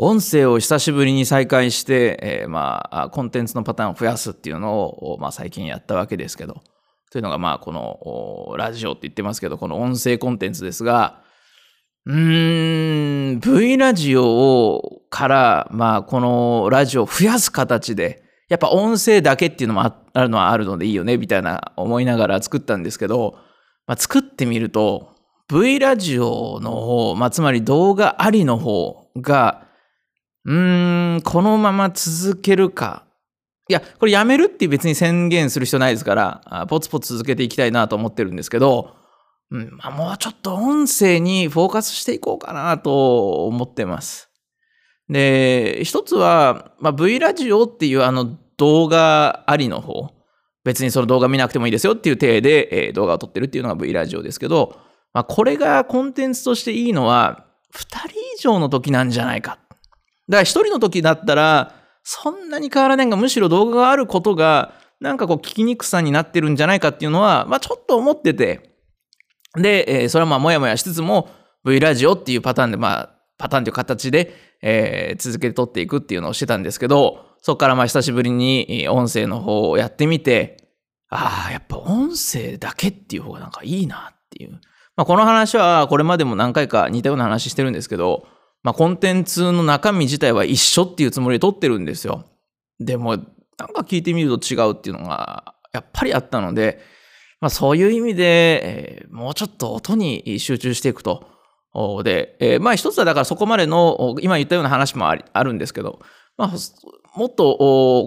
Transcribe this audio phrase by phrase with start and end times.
[0.00, 6.62] 音声を久しぶりに再開して、えー、まあ、コンテンツのパターンを増やすっていうのを、まあ、最近やったわけですけど、
[7.10, 11.24] というのが、まあ、この、ラジオって言ってますけど、この音声コンテンツですが、
[12.06, 23.34] うーん、V ラジオをから、まあ、このラジオを増やす形で、やっぱ音声だけっていうのもあるのはあるのでいいよね、みたいな思いながら作ったんですけど、
[23.88, 25.16] まあ、作ってみると、
[25.52, 29.66] V ラジオの方、まあ、つまり動画ありの方が、
[30.48, 33.04] うーん、このまま続けるか。
[33.68, 38.96] いや、これやめるって別に宣言する必要ないですから、ポツポツ続けていきたいなと思ってるんですけど、
[39.50, 44.30] うん、ま、もうちょっと音声にフォーカスしていこうかなと思ってます。
[45.10, 50.10] で、一つは、まあ、V ラジオっていうあの動画ありの方、
[50.64, 54.78] 別にその動画見なくてもいいですよっていう体で、えー、動画を撮ってるっていうのが V ラジオですけど、
[55.12, 59.58] まあ、これがコンテンツとしていいのは、2人以上の時なんじゃないか。
[60.28, 68.76] だから一人の時だったら、そんなに変わらないが、むしろ動画があることが、なんかこう聞きにくさになってるんじゃないかっていうのは、まあちょっと思ってて。
[69.56, 71.30] で、えー、それはまあもやもやしつつも、
[71.64, 80.68] V ラジオっていうパターンで、まあ、パターンという形で、えー、続けて撮っていくっていうのをしてたんですけど、そこからまあ久しぶりに音声の方をやってみて、
[81.10, 84.60] ああ、やっぱ音声だけっていう方がなんかいいなっていう。
[84.96, 88.26] まあこの話はこれまでも何回か似たような話してるんですけど、
[88.62, 92.24] まあ、コンテンツの中身自体は一緒っていうつもりで撮ってるんですよ。
[92.80, 93.24] でも、なん
[93.72, 96.80] か聞いてみると違うっていうのが、やっぱりあったので、
[97.40, 101.26] まあ、そういう意味で、えー、もうちょっと音に集中していくと。
[102.02, 106.00] で、えー、まあ一つはだからそこまでの、今言ったような話もありあるんですけど、
[106.36, 106.50] まあ、
[107.16, 107.56] もっと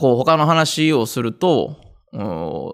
[0.00, 1.76] こう他の話をすると、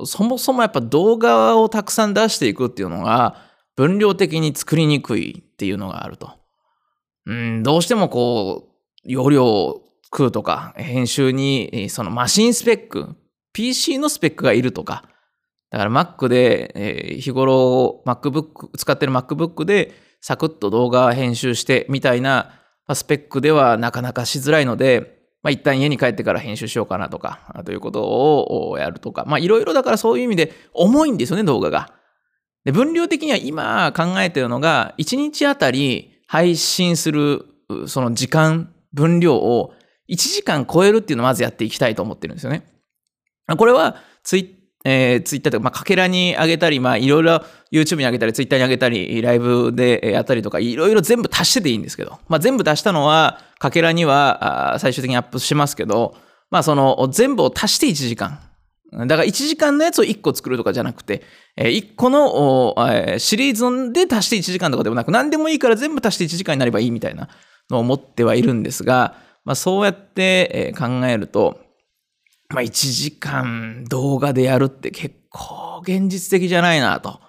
[0.05, 3.37] そもそもやっぱ動画をたくさん出していくっていうのが
[3.75, 6.31] 分量的に作りにくいっていうのがあると。
[7.27, 8.71] うん、どうしてもこう、
[9.05, 13.17] 容量を食うとか、編集にそのマシンスペック、
[13.53, 15.05] PC のスペックがいるとか、
[15.71, 16.73] だから Mac で、
[17.15, 22.61] え、日頃 MacBook、使ってる MacBook でサクッと動画編集してみたいな
[22.93, 31.93] スペックではなかなかしづらいので、まあ、一旦家に帰ってから編集しようかなとか、ということをやるとか、まあいろいろだからそういう意味で重いんですよね、動画が。
[32.65, 37.47] で、分量的には今考えてるのが、1日あたり配信する
[37.87, 39.73] その時間、分量を
[40.09, 42.67] 1時間超えるっていうのをまずやっていきたいと思ってるんですよね。
[43.57, 47.41] これはツイえー、ツイッターとか、まあ、かけらに上げたり、まあ、いろいろ
[47.73, 56.17] YouTube に上げたり、ツイッターに上げたり、ライブでやったりとか、いろいろ全部足してていいんですけど、まあ、全部出したのは、かけらには最終的にアップしますけど、
[56.51, 58.41] まあ、その、全部を足して1時間。
[58.97, 61.23] だから1時間のやつを1個作るとかじゃなくて、
[61.57, 62.75] 1個の
[63.19, 67.29] シリーズで足して1時間とかでもなく、何でもいいから全部足して1時間になればいいみたいな
[67.71, 71.59] のを思ってはいるんですが、まあ、そうやって考えると、
[72.49, 77.21] まあ、1時間動画でやるって結構現実的じゃないなと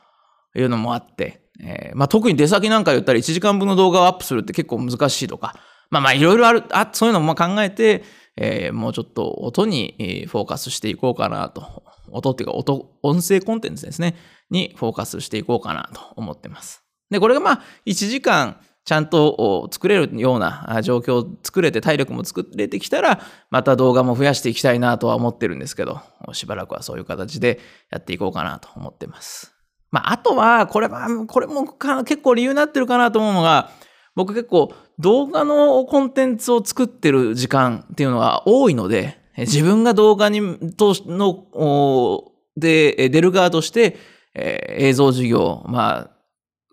[0.56, 5.56] いうのもあって、えー、まあ、特に出先なんか言ったら1時間分の動画をアップするって結構難しいとか、
[5.90, 8.04] まあまあいろいろある、あ、そういうのも考えて、
[8.38, 11.84] えー、もうちょっと音にフォーカスしていこうかなと。
[12.12, 14.16] 音っていうか音、音声コンテンツですね。
[14.50, 16.84] にフォーカスしていこうかなと思ってます。
[17.10, 23.20] で、これがまあ1時間ちゃんと作れるような状況を作れて体力も作れてきたら、
[23.50, 26.02] また動画も増やしていきたいなとは思ってるんですけど、
[26.34, 27.60] しばらくはそういう形で
[27.90, 29.54] やっていこうかなと思ってます。
[29.90, 31.66] まあ、あとは、これは、これも
[32.04, 33.72] 結構理由になってるかなと思うのが、
[34.16, 43.98] 僕結構動画のコンテンツを作ってる時間っていうのが多いので、自分が動画に、と、の、で、出る側として、
[44.34, 46.16] えー、映像授業、まあ、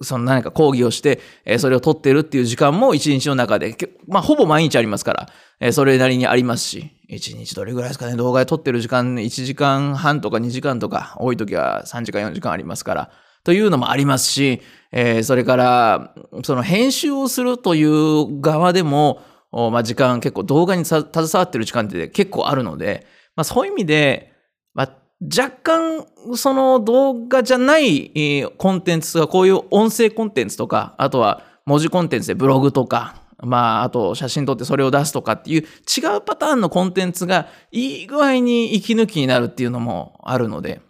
[0.05, 3.77] その何か講義をして、えー、それを撮ってるっていう時間も一日の中で、
[4.09, 5.29] まあ、ほぼ毎日ありますから、
[5.61, 13.11] えー、それなりにありますし、一日どれぐらいですかね、動画で撮ってる時間、1時間半とか2時間とか、多い時は3時間4時間ありますから、
[13.45, 16.15] というのもありますし、えー、それから、
[16.45, 19.21] その編集をするという側でも、
[19.51, 23.07] まあ、時間結構動画に携わってる時間って結構あるので、
[23.37, 24.33] まあ、そういう意味で、
[24.75, 40.81] まあ、若干その動画じゃないコンテンツがこういう音声コンテンツとか、あとは文字コンテンツでブログとか、まあ、あと写真撮ってそれを出すとかっていう違うパターンのコンテンツがいい具合に息抜きになるっていうのもあるので、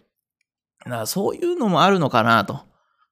[0.85, 2.61] だからそういうのもあるのかなと。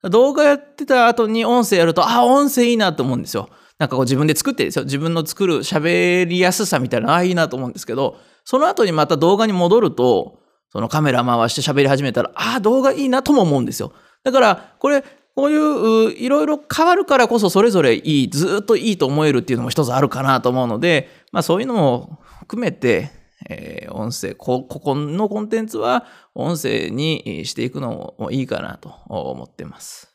[0.10, 3.50] 動画やってた後に音声やると、あ、音声いいなと思うんですよ。
[3.78, 4.86] なんかこう自分で作ってですよ。
[4.86, 10.40] 自分の作る喋りやすさみたいな、ああ、いいなと思うんですけど、その後にまた動画に戻ると、
[10.72, 13.94] そのカメラ回して喋り始めたら、ああ、動画いいなとも思うんですよ。
[14.24, 15.04] だから、これ、
[15.36, 23.12] こういういろいろ変わるからこそそれぞれいい、ずっといいと思えるっていうのも一つあるかなと思うので、まあそういうのも含めて、
[23.52, 30.14] えー、音声こ、ここのコンテンツは音声にしていくのもいいかなと思ってます。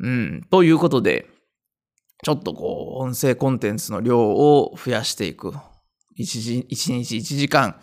[0.00, 0.46] うん。
[0.50, 1.28] ということで、
[2.24, 5.52] ちょっとこう、音声コンテンツの量を増やしていく。
[6.16, 7.76] 一日、一日一時間。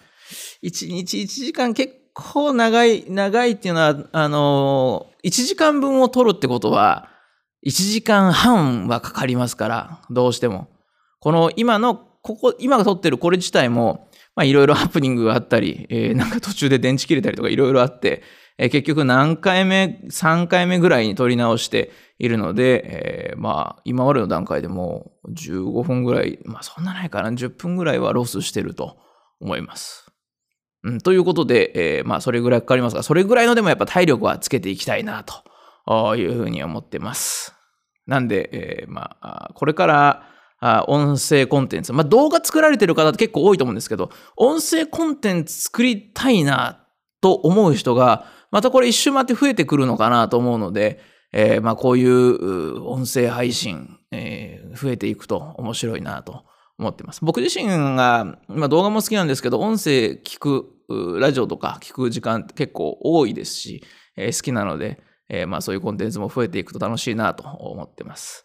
[0.61, 7.09] 一日一時間結構長い、長いっていうのは、あの、一時間分を取るってことは、
[7.61, 10.67] 一時間半はかかりますから、どうしても。
[11.19, 18.23] この今の、ここ、今が撮ってるこれ自体も、まあいろいろ ハプニングがあったり、えー、なんか途中で電池切れたりとかいろいろあって、
[18.57, 28.97] えー、結局何回目、3回目ぐらいに撮り直しているので、えー、まあ今までの段階でもう15分ぐらい、まあそんなないかな、10分ぐらいはロスしてると
[29.39, 30.11] 思います。
[30.83, 37.55] うん、ということで、えー、まあそれぐらいかかりますが、それぐらいのでもやっぱ体力はつけていきたいなというふうに思ってます。
[38.07, 40.23] なんで、えー、まあこれから
[40.59, 41.93] あ音声コンテンツ。
[41.93, 46.85] まあ、動画作られてる方って結構多いと思うんですけど、音声コンテンツ作りたいな
[47.21, 50.99] と思う人が、またこれ一周回って増えてくるのかなと思うので、
[51.31, 56.43] えー、まあこういう音声配信、えー、増えていくと面白いなと
[56.77, 57.23] 思ってます。
[57.23, 63.83] 僕自身が、まあ動画も好きなんですけど、音声聞く、ラジオとか聞く時間結構多いですし、
[64.17, 68.43] えー、好きなので、えー、まあそういうコンテンツも増えていくと楽しいなと思ってます。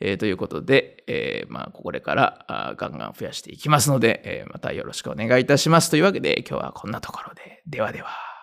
[0.00, 5.90] えー、ということで、えー、まあ、これからあガンガン増やしていきますので、えー、またよろしくお願いいたします。
[5.90, 7.62] というわけで、今日はこんなところで。
[7.66, 8.35] ではでは。